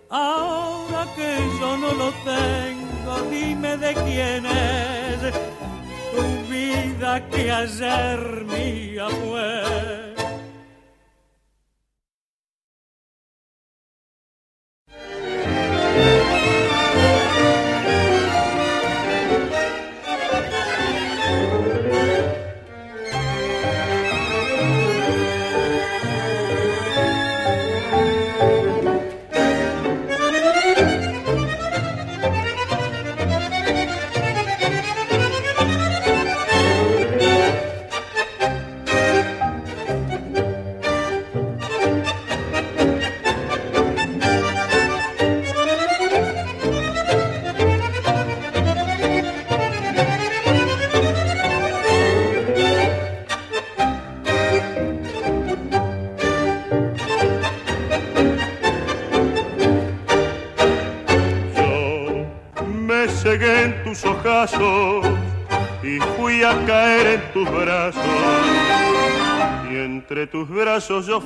Ahora 0.10 1.06
que 1.16 1.38
yo 1.60 1.78
no 1.78 1.92
lo 1.94 2.12
tengo, 2.24 3.30
dime 3.30 3.78
de 3.78 3.94
quién 3.94 4.46
es 4.46 5.34
tu 6.13 6.52
vida 6.52 7.28
que 7.30 7.52
ayer 7.52 8.46
mía 8.46 9.08
fue. 9.10 10.07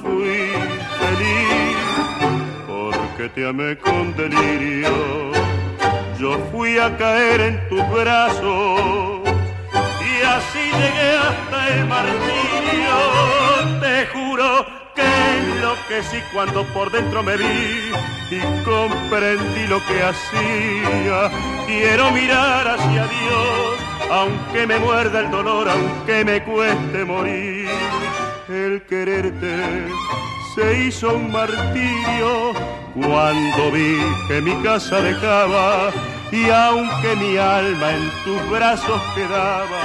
Fui 0.02 0.52
feliz 1.00 1.78
porque 2.68 3.30
te 3.30 3.48
amé 3.48 3.78
con 3.78 4.16
delirio. 4.16 5.32
Yo 6.20 6.38
fui 6.52 6.78
a 6.78 6.96
caer 6.98 7.42
en 7.42 7.70
tus 7.70 7.84
brazos 7.90 9.22
y 10.10 10.24
así 10.24 10.64
llegué 10.80 11.12
hasta 11.28 11.68
el 11.76 11.86
martirio. 11.88 12.98
Te 13.80 14.06
juro 14.14 14.66
que 14.96 15.62
lo 15.62 15.74
que 15.88 16.04
sí 16.04 16.20
cuando 16.34 16.64
por 16.74 16.92
dentro 16.92 17.24
me 17.24 17.38
vi 17.38 17.92
y 18.32 18.40
comprendí 18.64 19.68
lo 19.68 19.80
que 19.86 20.04
hacía. 20.04 21.32
Quiero 21.66 22.12
mirar 22.12 22.68
hacia 22.68 23.08
Dios, 23.08 23.80
aunque 24.12 24.68
me 24.68 24.80
muerda 24.80 25.20
el 25.22 25.32
dolor, 25.32 25.70
aunque 25.70 26.24
me 26.26 26.44
cueste 26.44 27.06
morir. 27.06 27.91
El 28.52 28.82
quererte 28.84 29.88
se 30.54 30.84
hizo 30.84 31.16
un 31.16 31.32
martirio 31.32 32.52
cuando 32.94 33.72
vi 33.72 33.98
que 34.28 34.42
mi 34.42 34.54
casa 34.62 35.00
dejaba 35.00 35.90
y 36.34 36.50
aunque 36.50 37.16
mi 37.16 37.38
alma 37.38 37.92
en 37.94 38.12
tus 38.26 38.50
brazos 38.50 39.02
quedaba, 39.16 39.82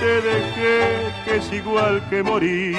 te 0.00 0.20
dejé 0.20 1.12
que 1.24 1.36
es 1.36 1.50
igual 1.50 2.06
que 2.10 2.22
morir. 2.22 2.76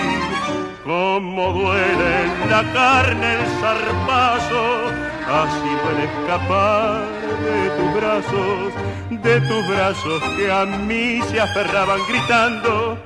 Como 0.83 1.53
duele 1.53 2.23
en 2.25 2.49
la 2.51 2.61
carne 2.71 3.33
el 3.33 3.45
zarpazo, 3.59 4.91
así 5.25 5.69
duele 5.83 6.03
escapar 6.05 7.03
de 7.41 7.69
tus 7.77 7.93
brazos, 7.95 8.73
de 9.09 9.41
tus 9.41 9.67
brazos 9.69 10.21
que 10.37 10.51
a 10.51 10.65
mí 10.65 11.19
se 11.31 11.41
aferraban 11.41 11.99
gritando, 12.07 12.99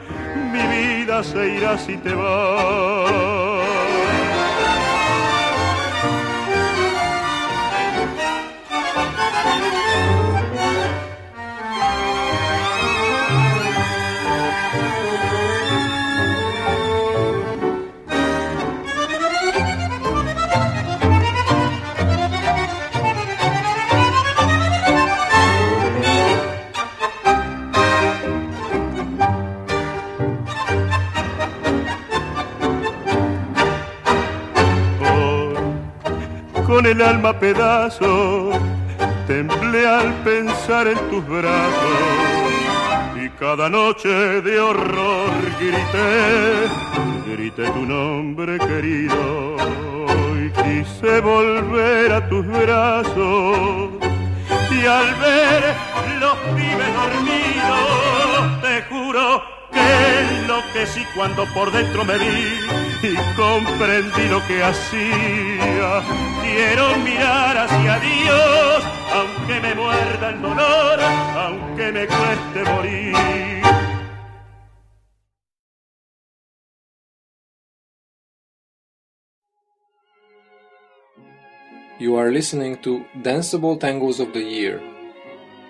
mi 0.50 0.62
vida 0.68 1.24
se 1.24 1.56
irá 1.56 1.78
si 1.78 1.98
te 1.98 2.14
vas. 2.14 3.39
Con 36.80 36.86
el 36.86 37.02
alma 37.02 37.30
a 37.32 37.40
pedazos, 37.40 38.56
temblé 39.28 39.86
al 39.86 40.14
pensar 40.24 40.88
en 40.88 40.98
tus 41.10 41.28
brazos. 41.28 42.00
Y 43.22 43.28
cada 43.32 43.68
noche 43.68 44.08
de 44.08 44.62
horror 44.62 45.30
grité, 45.60 46.70
grité 47.28 47.70
tu 47.72 47.86
nombre 47.86 48.58
querido 48.60 49.58
y 50.42 50.50
quise 50.52 51.20
volver 51.20 52.14
a 52.14 52.30
tus 52.30 52.48
brazos. 52.48 53.90
Y 54.72 54.86
al 54.86 55.16
ver 55.16 55.76
los 56.22 56.38
pibes 56.56 56.92
dormidos 57.02 58.62
te 58.62 58.82
juro 58.84 59.44
que 59.74 60.48
lo 60.48 60.60
que 60.72 60.88
sí 60.88 61.06
cuando 61.14 61.44
por 61.54 61.74
dentro 61.74 62.06
me 62.06 62.18
vi 62.18 62.89
y 63.02 63.16
comprendí 63.36 64.28
lo 64.30 64.46
que 64.48 64.62
hacía. 64.62 66.04
Quiero 66.42 66.98
mirar 66.98 67.58
hacia 67.58 68.00
Dios, 68.00 68.84
aunque 69.14 69.60
me 69.62 69.76
muerda 69.76 70.30
el 70.30 70.42
dolor, 70.42 71.00
aunque 71.00 71.92
me 71.92 72.08
cueste 72.08 72.64
morir. 72.66 73.16
You 82.00 82.16
are 82.16 82.32
listening 82.32 82.78
to 82.84 83.06
Danceable 83.24 83.78
Tangos 83.78 84.22
of 84.22 84.32
the 84.32 84.42
Year, 84.42 84.82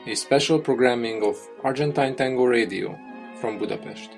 a 0.06 0.16
special 0.16 0.60
programming 0.60 1.24
of 1.24 1.36
Argentine 1.64 2.16
Tango 2.16 2.46
Radio 2.46 2.96
from 3.42 3.58
Budapest. 3.58 4.12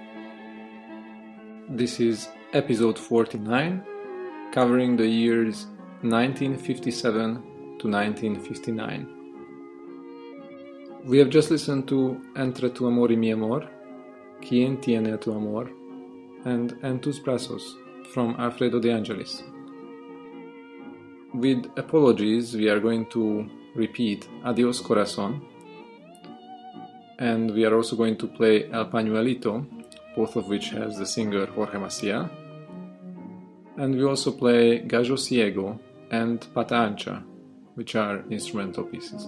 This 1.70 2.02
is 2.02 2.28
episode 2.54 3.00
49, 3.00 3.82
covering 4.52 4.98
the 4.98 5.08
years 5.08 5.68
1957 6.02 7.36
to 7.80 7.88
1959. 7.88 9.08
We 11.06 11.18
have 11.20 11.30
just 11.30 11.50
listened 11.50 11.88
to 11.88 12.20
Entre 12.36 12.70
tu 12.70 12.88
amor 12.88 13.10
y 13.10 13.16
mi 13.16 13.32
amor, 13.32 13.70
Quien 14.42 14.82
tiene 14.82 15.18
tu 15.18 15.32
amor, 15.32 15.72
and 16.44 16.78
En 16.84 17.00
tus 17.00 17.20
brazos 17.20 17.78
from 18.14 18.36
Alfredo 18.38 18.82
de 18.82 18.92
Angelis. 18.92 19.44
With 21.34 21.66
apologies, 21.78 22.54
we 22.54 22.70
are 22.70 22.82
going 22.82 23.06
to 23.12 23.50
repeat 23.76 24.28
Adios 24.44 24.82
Corazon, 24.82 25.42
and 27.18 27.52
we 27.52 27.64
are 27.64 27.74
also 27.74 27.96
going 27.96 28.18
to 28.18 28.28
play 28.28 28.70
El 28.74 28.88
Pañuelito, 28.90 29.66
both 30.18 30.36
of 30.36 30.50
which 30.50 30.72
has 30.72 30.98
the 30.98 31.06
singer 31.06 31.46
Jorge 31.46 31.78
Macia, 31.78 32.30
and 33.82 33.96
we 33.96 34.04
also 34.04 34.32
play 34.32 34.78
Gallo 34.78 35.16
Ciego 35.16 35.80
and 36.12 36.46
Pata 36.54 36.76
Ancha, 36.76 37.24
which 37.74 37.96
are 37.96 38.24
instrumental 38.30 38.84
pieces. 38.84 39.28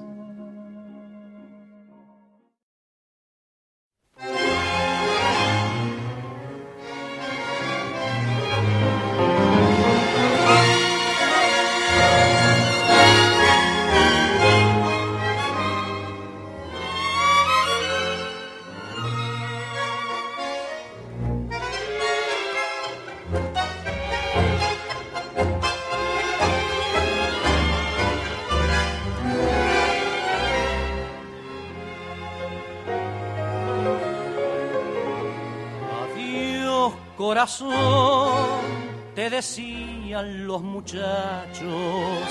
Te 39.15 39.29
decían 39.29 40.47
los 40.47 40.61
muchachos. 40.61 42.23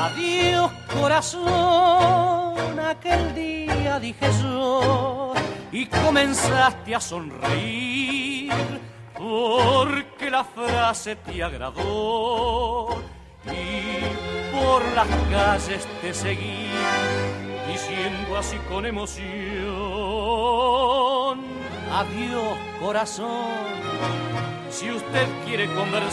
Adiós, 0.00 0.70
corazón, 1.00 2.78
aquel 2.78 3.34
día 3.34 3.98
dije 3.98 4.30
yo. 4.40 5.32
Y 5.72 5.86
comenzaste 5.86 6.94
a 6.94 7.00
sonreír 7.00 8.52
porque 9.18 10.30
la 10.30 10.44
frase 10.44 11.16
te 11.16 11.42
agradó. 11.42 12.96
Y 13.44 14.54
por 14.54 14.84
las 14.94 15.08
calles 15.32 15.84
te 16.00 16.14
seguí 16.14 16.68
diciendo 17.66 18.36
así 18.38 18.56
con 18.68 18.86
emoción, 18.86 19.77
adiós 21.92 22.56
corazón, 22.80 23.66
si 24.70 24.90
usted 24.90 25.28
quiere 25.44 25.66
conversamos, 25.74 26.08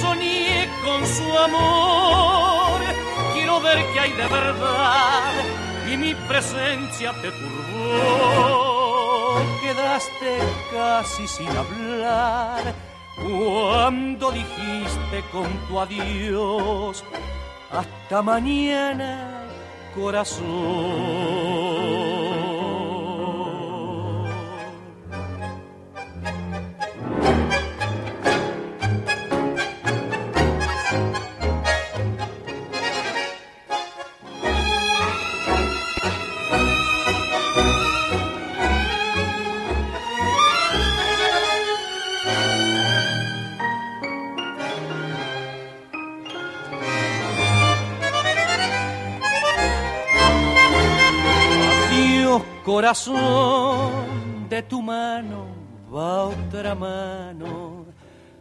soñé 0.00 0.68
con 0.84 1.06
su 1.06 1.38
amor, 1.38 2.80
quiero 3.34 3.60
ver 3.60 3.78
qué 3.92 4.00
hay 4.00 4.12
de 4.12 4.26
verdad 4.26 5.32
y 5.90 5.96
mi 5.96 6.14
presencia 6.14 7.12
te 7.20 7.32
turbó, 7.32 9.40
quedaste 9.60 10.38
casi 10.72 11.26
sin 11.26 11.48
hablar. 11.48 12.72
Cuando 13.16 14.30
dijiste 14.30 15.22
con 15.30 15.46
tu 15.68 15.78
adiós, 15.78 17.04
hasta 17.70 18.22
mañana, 18.22 19.44
corazón. 19.94 20.46
Corazón, 52.70 54.48
de 54.48 54.62
tu 54.62 54.80
mano 54.80 55.46
va 55.92 56.26
otra 56.26 56.72
mano. 56.76 57.84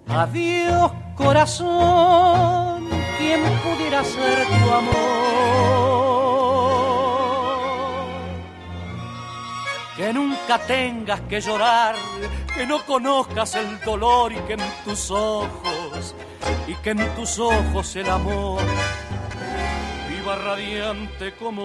Adiós 0.07 0.91
corazón, 1.15 2.87
¿quién 3.17 3.41
pudiera 3.63 4.03
ser 4.03 4.45
tu 4.45 4.71
amor? 4.81 5.89
Que 9.97 10.13
nunca 10.13 10.59
tengas 10.59 11.21
que 11.21 11.41
llorar, 11.41 11.95
que 12.55 12.67
no 12.67 12.85
conozcas 12.85 13.55
el 13.55 13.79
dolor 13.81 14.31
y 14.31 14.37
que 14.47 14.53
en 14.53 14.61
tus 14.85 15.09
ojos, 15.09 16.13
y 16.67 16.75
que 16.75 16.91
en 16.91 17.15
tus 17.15 17.39
ojos 17.39 17.95
el 17.95 18.07
amor 18.07 18.61
radiante 20.43 21.33
como 21.33 21.61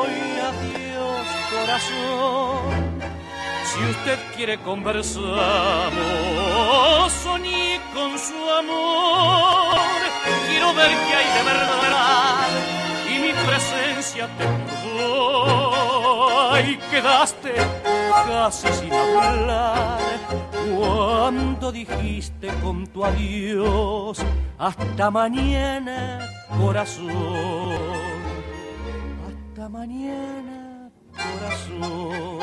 hoy. 0.00 0.08
Adiós 0.50 1.26
corazón, 1.50 3.00
si 3.64 3.78
usted 3.84 4.18
quiere 4.36 4.58
conversar, 4.58 5.92
soñé 7.22 7.80
con 7.92 8.18
su 8.18 8.50
amor, 8.50 9.78
quiero 10.48 10.74
ver 10.74 10.90
qué 10.90 11.14
hay 11.14 11.28
de 11.36 11.42
verdad 11.44 12.48
y 13.10 13.18
mi 13.18 13.32
presencia 13.46 14.28
te 14.38 14.44
y 16.66 16.76
quedaste 16.90 17.54
casi 18.26 18.68
sin 18.68 18.92
hablar 18.92 20.00
cuando 20.76 21.70
dijiste 21.70 22.48
con 22.62 22.86
tu 22.88 23.04
adiós 23.04 24.18
hasta 24.58 25.10
mañana 25.10 26.37
corazón. 26.56 27.72
Hasta 29.26 29.68
mañana 29.68 30.90
corazón. 31.12 32.38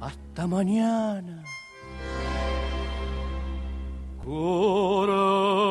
Hasta 0.00 0.46
mañana 0.46 1.42
corazón 4.24 5.70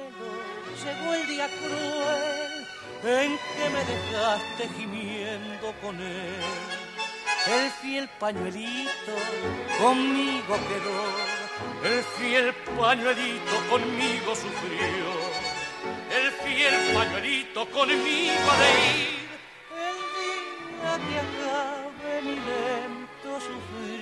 llegó 0.83 1.13
el 1.13 1.27
día 1.27 1.47
cruel 1.47 2.67
en 3.03 3.37
que 3.37 3.69
me 3.69 3.83
dejaste 3.85 4.69
gimiendo 4.77 5.73
con 5.81 5.99
él. 5.99 6.41
El 7.47 7.71
fiel 7.81 8.09
pañuelito 8.19 9.13
conmigo 9.79 10.55
quedó, 10.69 11.93
el 11.95 12.03
fiel 12.03 12.53
pañuelito 12.77 13.55
conmigo 13.69 14.35
sufrió 14.35 15.51
el 16.11 16.31
fiel 16.31 16.75
pañuelito 16.93 17.65
conmigo 17.69 18.51
de 18.61 18.69
ir. 18.91 19.29
El 19.87 19.97
día 20.79 20.93
que 21.07 21.15
acabe 21.25 22.11
mi 22.21 22.35
lento 22.35 23.31
sufrir. 23.39 24.01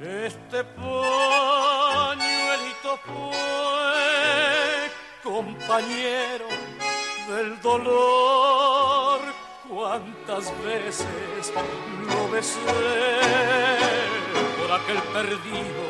Este 0.00 0.64
pañuelito 0.64 1.35
compañero 5.66 6.46
del 7.28 7.60
dolor. 7.60 9.20
Cuántas 9.68 10.52
veces 10.64 11.52
lo 12.08 12.30
besé 12.30 12.60
por 14.58 14.70
aquel 14.72 15.02
perdido 15.12 15.84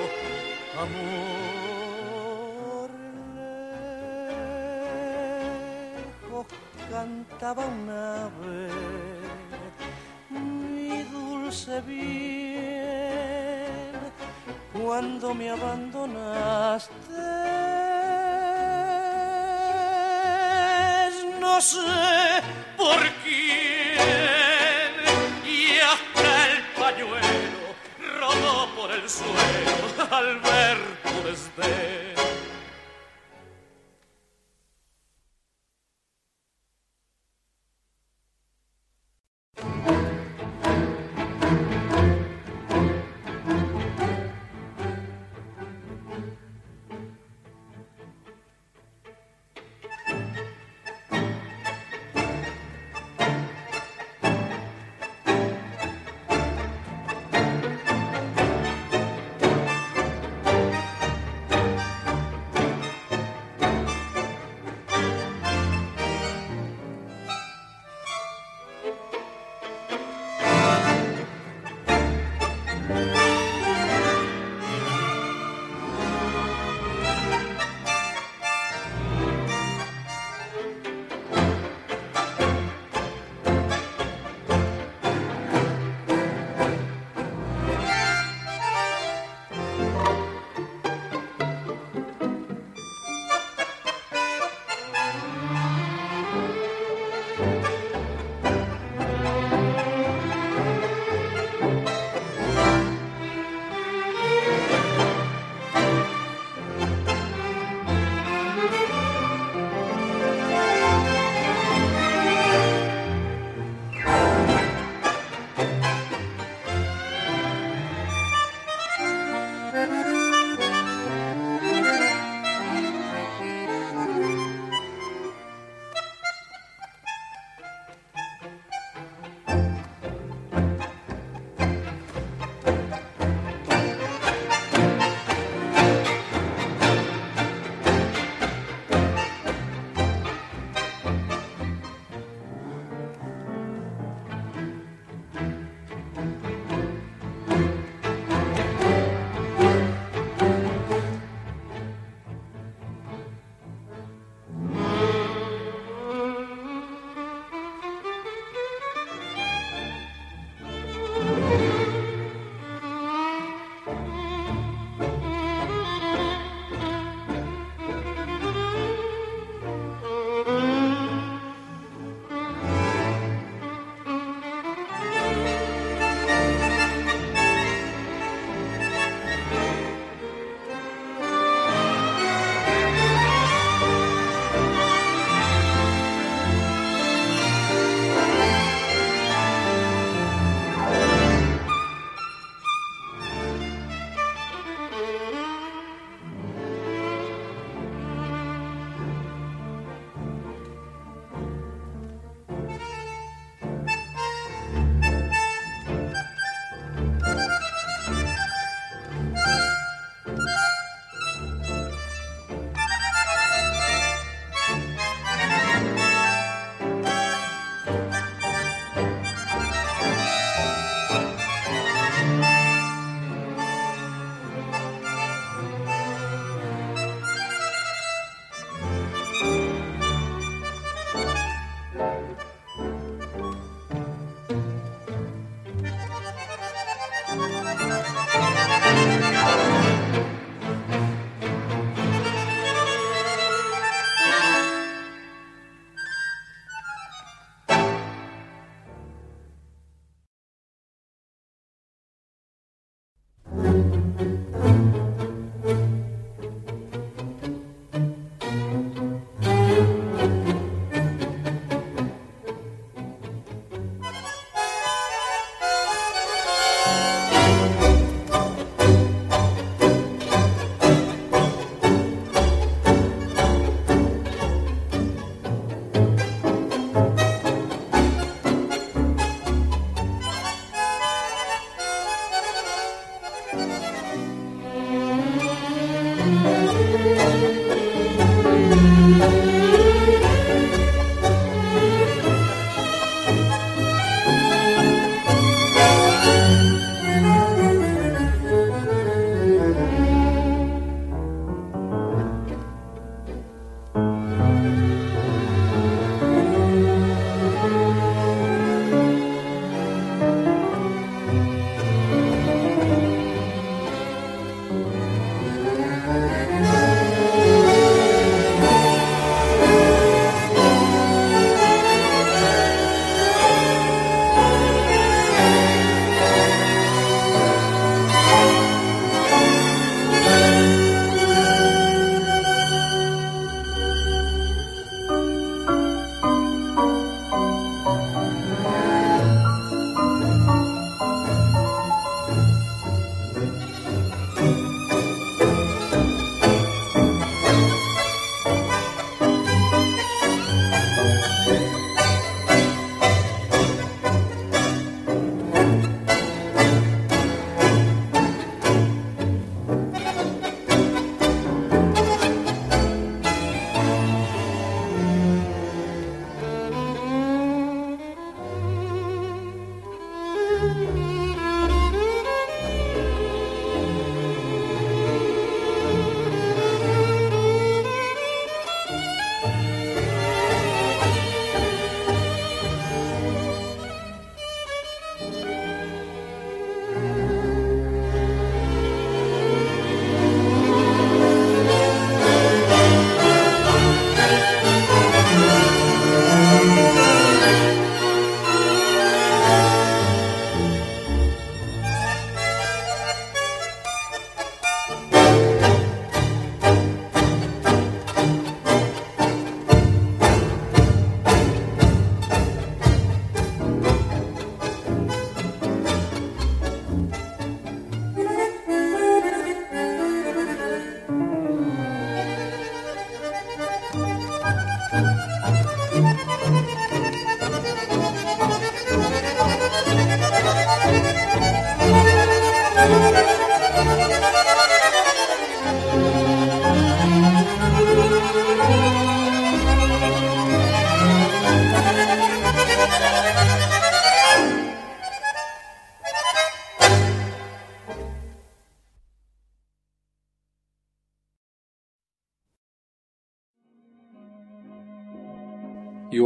amor 0.81 1.67
lejos 6.25 6.47
cantaba 6.91 7.67
un 7.67 7.91
ave 7.91 8.71
mi 10.31 11.03
dulce 11.03 11.83
bien 11.83 12.87
cuando 14.73 15.35
me 15.35 15.51
abandonaste 15.51 16.93
no 21.57 21.63
sé 21.63 21.79
por 22.77 22.99
quién 23.25 24.93
y 25.43 25.79
hasta 25.79 26.49
el 26.49 26.63
pañuelo 26.79 27.65
rodó 28.21 28.69
por 28.77 28.91
el 28.91 29.09
suelo 29.09 30.07
al 30.11 30.39
ver 30.41 30.79
tu 31.03 31.23
desdén. 31.27 32.16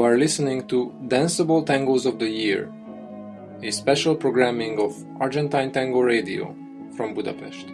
You 0.00 0.06
are 0.06 0.16
listening 0.16 0.66
to 0.68 0.94
Danceable 1.08 1.66
Tangos 1.66 2.06
of 2.06 2.18
the 2.18 2.26
Year, 2.26 2.72
a 3.62 3.70
special 3.70 4.16
programming 4.16 4.80
of 4.80 4.94
Argentine 5.20 5.72
Tango 5.72 6.00
Radio 6.00 6.56
from 6.96 7.12
Budapest. 7.12 7.66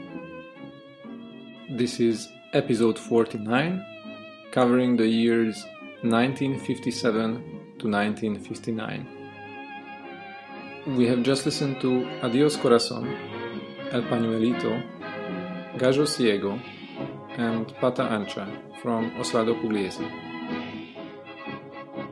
This 1.71 2.01
is 2.01 2.29
episode 2.53 2.99
49, 2.99 3.81
covering 4.51 4.97
the 4.97 5.07
years 5.07 5.65
1957 6.03 7.79
to 7.79 7.89
1959. 7.89 9.07
We 10.97 11.07
have 11.07 11.23
just 11.23 11.47
listened 11.47 11.81
to 11.83 12.09
Adios 12.25 12.57
Corazon, 12.57 13.07
El 13.93 14.03
Pañuelito, 14.03 14.83
Gallo 15.79 16.07
Ciego, 16.07 16.59
and 17.39 17.73
Pata 17.77 18.03
Ancha 18.03 18.49
from 18.83 19.13
Osvaldo 19.13 19.55
Pugliese. 19.63 20.26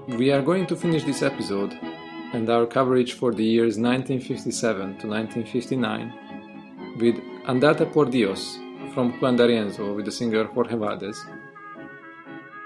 We 0.07 0.31
are 0.33 0.43
going 0.43 0.67
to 0.67 0.77
finish 0.77 1.05
this 1.05 1.23
episode 1.23 1.73
and 2.35 2.51
our 2.51 2.67
coverage 2.67 3.15
for 3.15 3.33
the 3.33 3.43
years 3.43 3.79
1957 3.79 4.99
to 4.99 5.07
1959 5.09 6.13
with 6.99 7.15
Andata 7.47 7.91
por 7.91 8.05
Dios 8.05 8.59
from 8.93 9.19
Juan 9.19 9.37
D'Arienzo 9.37 9.97
with 9.97 10.05
the 10.05 10.13
singer 10.13 10.45
Jorge 10.45 10.77
Valdez 10.77 11.19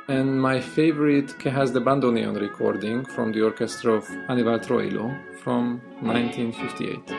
and 0.08 0.42
my 0.42 0.60
favorite 0.60 1.28
Quejas 1.38 1.72
de 1.72 1.80
Bandoneon 1.80 2.40
recording 2.40 3.04
from 3.04 3.30
the 3.30 3.42
orchestra 3.42 3.92
of 3.92 4.04
Aníbal 4.28 4.58
Troilo 4.66 5.16
from 5.38 5.80
1958. 6.00 7.14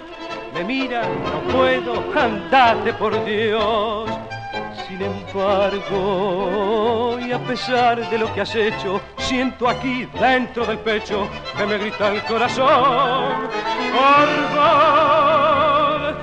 me 0.55 0.64
miran, 0.64 1.09
no 1.24 1.53
puedo, 1.53 2.03
andate 2.18 2.93
por 2.95 3.24
Dios. 3.24 4.09
Sin 5.01 5.09
embargo, 5.32 7.18
y 7.26 7.32
a 7.32 7.38
pesar 7.38 8.11
de 8.11 8.18
lo 8.18 8.30
que 8.34 8.42
has 8.42 8.55
hecho, 8.55 9.01
siento 9.16 9.66
aquí 9.66 10.07
dentro 10.20 10.66
del 10.66 10.78
pecho 10.80 11.26
que 11.57 11.64
me 11.64 11.78
grita 11.78 12.12
el 12.12 12.22
corazón. 12.24 13.48
Por 13.96 14.28
vos, 14.55 16.14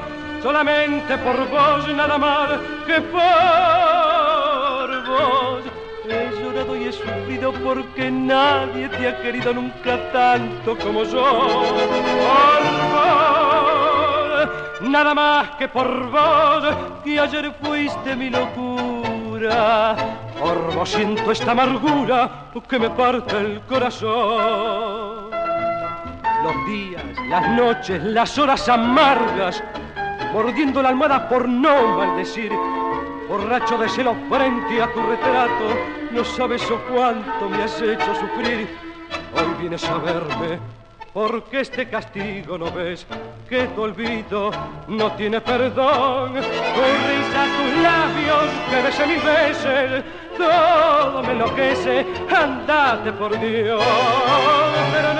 solamente 0.44 1.18
por 1.18 1.50
vos, 1.50 1.88
nada 1.96 2.20
más 2.20 2.50
que 2.86 3.02
por 3.02 3.20
vos. 5.08 5.64
He 6.08 6.30
llorado 6.40 6.76
y 6.76 6.84
he 6.84 6.92
sufrido 6.92 7.52
porque 7.54 8.12
nadie 8.12 8.90
te 8.90 9.08
ha 9.08 9.20
querido 9.24 9.56
nunca 9.56 10.12
tanto 10.12 10.78
como 10.78 11.04
yo. 11.04 11.24
Por 11.24 11.74
vos, 12.94 13.27
nada 14.82 15.14
más 15.14 15.52
que 15.58 15.68
por 15.68 16.10
vos, 16.10 16.64
que 17.04 17.20
ayer 17.20 17.54
fuiste 17.62 18.16
mi 18.16 18.30
locura. 18.30 19.96
Por 20.40 20.76
vos 20.76 20.90
siento 20.90 21.32
esta 21.32 21.52
amargura 21.52 22.48
que 22.68 22.80
me 22.80 22.90
parte 22.90 23.38
el 23.38 23.62
corazón. 23.62 25.30
Los 26.44 26.66
días, 26.68 27.04
las 27.30 27.50
noches, 27.50 28.04
las 28.04 28.38
horas 28.38 28.68
amargas, 28.70 29.64
mordiendo 30.34 30.82
la 30.82 30.90
almohada 30.90 31.28
por 31.28 31.48
no 31.48 31.98
maldecir, 31.98 32.52
borracho 33.28 33.78
de 33.78 33.90
celo 33.90 34.16
frente 34.30 34.82
a 34.82 34.92
tu 34.94 35.02
retrato, 35.02 35.70
no 36.12 36.24
sabes 36.24 36.70
o 36.72 36.80
cuánto 36.94 37.50
me 37.50 37.64
has 37.64 37.82
hecho 37.82 38.16
sufrir. 38.16 38.68
Hoy 39.36 39.54
vienes 39.60 39.84
a 39.90 39.98
verme 39.98 40.77
porque 41.14 41.62
este 41.62 41.90
castigo 41.90 42.58
no 42.58 42.72
ves 42.72 43.06
que 43.50 43.68
tu 43.68 43.82
olvido 43.84 44.52
no 44.88 45.12
tiene 45.14 45.42
perdón. 45.42 46.34
Tu 46.34 46.42
risa, 46.42 47.46
tus 47.58 47.82
labios 47.82 48.46
que 48.70 48.82
besé 48.82 49.08
mil 49.08 49.22
veces, 49.22 50.04
todo 50.38 51.24
me 51.24 51.32
enloquece, 51.32 52.06
andate 52.36 53.12
por 53.14 53.40
Dios, 53.40 53.84
pero 54.94 55.14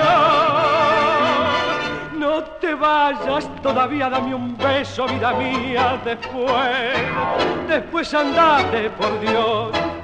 no, 2.18 2.18
no 2.18 2.42
te 2.60 2.74
vayas 2.74 3.50
todavía, 3.62 4.08
dame 4.08 4.34
un 4.34 4.56
beso, 4.56 5.06
vida 5.06 5.32
mía, 5.34 6.00
después, 6.04 6.92
después 7.66 8.14
andate 8.14 8.90
por 8.90 9.20
Dios. 9.20 9.97